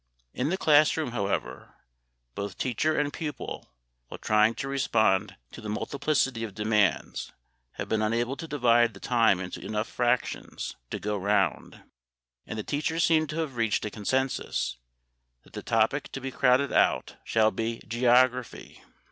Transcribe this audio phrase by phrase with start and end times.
[0.33, 1.75] In the classroom, however,
[2.33, 3.71] both teacher and pupil
[4.07, 7.31] while trying to respond to the multiplicity of demands
[7.73, 11.83] have been unable to divide the time into enough fractions to go round,
[12.47, 14.77] and the teachers seem to have reached a consensus
[15.43, 18.81] that the topic to be crowded out shall be geography.